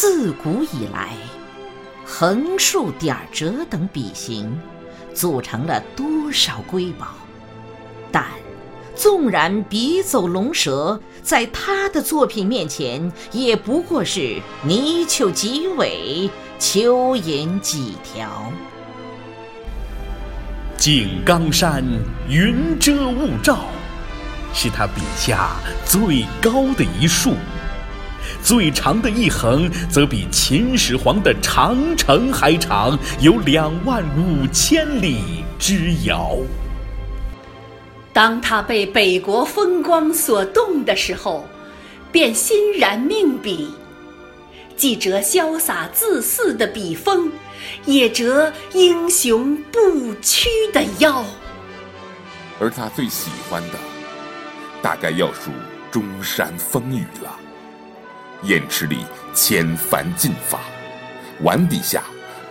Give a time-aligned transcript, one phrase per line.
[0.00, 1.08] 自古以来，
[2.06, 4.56] 横竖点折等笔形，
[5.12, 7.08] 组成了多少瑰宝？
[8.12, 8.24] 但
[8.94, 16.30] 纵然笔走龙蛇，在他的作品面前，也不过是泥鳅几尾，
[16.60, 18.52] 蚯蚓几条。
[20.76, 21.82] 井冈山，
[22.28, 23.64] 云遮雾罩，
[24.54, 27.32] 是他笔下最高的一竖；
[28.42, 36.36] 最长的一横，则比秦始皇的长城还长，有两万五千里之遥。
[38.12, 41.46] 当他被北国风光所动的时候，
[42.10, 43.68] 便欣然命笔。
[44.76, 47.30] 既折潇洒自肆的笔锋，
[47.84, 51.24] 也折英雄不屈的腰。
[52.60, 53.74] 而他最喜欢的，
[54.80, 55.50] 大概要数
[55.90, 57.38] 中山风雨了。
[58.42, 58.98] 砚池里
[59.34, 60.60] 千帆竞发，
[61.42, 62.02] 碗底下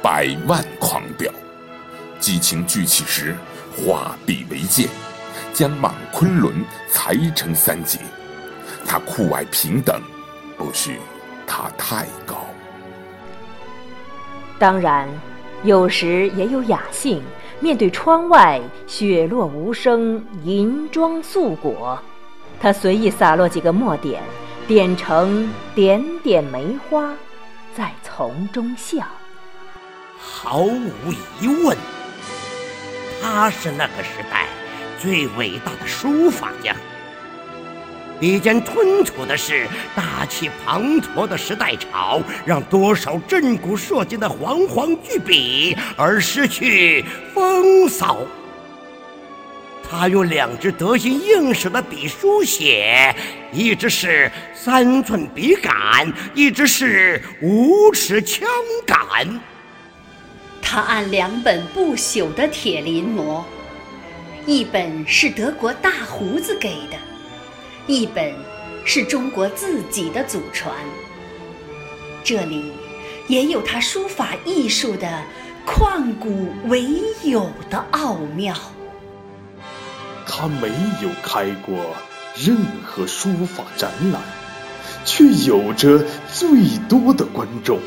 [0.00, 1.30] 百万狂飙。
[2.20, 3.34] 激情聚起时，
[3.76, 4.88] 画笔为剑，
[5.52, 7.98] 将莽昆仑裁成三截。
[8.86, 10.00] 他酷爱平等，
[10.56, 10.98] 不许。
[11.44, 12.46] 他太高，
[14.58, 15.06] 当然，
[15.64, 17.22] 有时也有雅兴。
[17.60, 22.00] 面对窗外雪落无声，银装素裹，
[22.58, 24.22] 他随意洒落几个墨点，
[24.74, 27.12] 点成点点梅花，
[27.76, 29.06] 在丛中笑。
[30.18, 31.76] 毫无疑问，
[33.20, 34.46] 他是那个时代
[34.98, 36.74] 最伟大的书法家。
[38.18, 47.04] 笔尖吞吐的是大气磅礴的时代潮，让多少震古烁今的煌煌巨笔而失去
[47.34, 48.20] 风骚。
[49.94, 53.14] 他用两只得心应手的笔书写，
[53.52, 58.48] 一只是三寸笔杆，一只是五尺枪
[58.86, 59.38] 杆。
[60.62, 63.44] 他按两本不朽的铁临摹，
[64.46, 66.96] 一本是德国大胡子给的。
[67.86, 68.34] 一本
[68.86, 70.74] 是中国自己的祖传，
[72.24, 72.72] 这里
[73.28, 75.22] 也有他书法艺术的
[75.66, 76.88] 旷古唯
[77.24, 78.56] 有的奥妙。
[80.34, 80.68] 他没
[81.02, 81.94] 有开过
[82.34, 84.22] 任何书法展览，
[85.04, 86.48] 却有着最
[86.88, 87.78] 多的观众。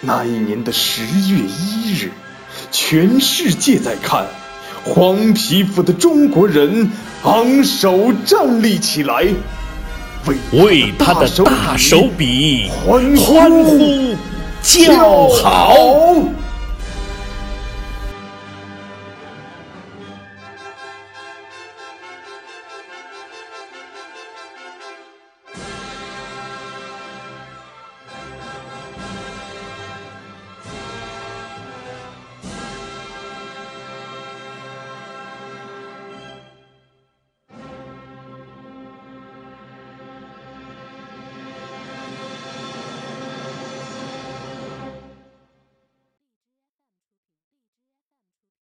[0.00, 2.10] 那一年的十月一日，
[2.72, 4.24] 全世界在看。
[4.86, 6.90] 黄皮肤的中国人
[7.24, 9.26] 昂首站立起来，
[10.52, 14.14] 为他的大手笔欢呼
[14.62, 15.74] 叫好。